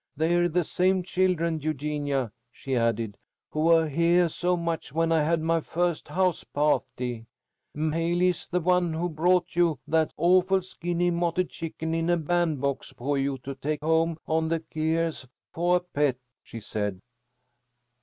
[0.17, 3.17] They're the same children, Eugenia," she added,
[3.51, 7.27] "who were heah so much when I had my first house pahty.
[7.75, 12.89] M'haley is the one who brought you that awful, skinny, mottled chicken in a bandbox
[12.97, 16.99] for you to 'take home on the kyers fo' a pet,' she said."